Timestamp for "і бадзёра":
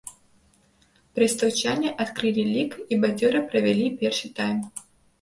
2.91-3.39